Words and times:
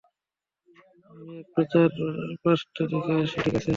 আমি 1.09 1.33
একটু 1.41 1.61
চারপাশটা 1.71 2.83
দেখে 2.91 3.13
আসি- 3.19 3.37
ঠিক 3.43 3.55
আছে। 3.57 3.69